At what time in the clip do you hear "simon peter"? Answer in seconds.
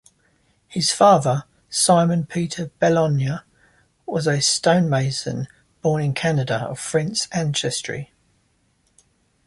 1.69-2.71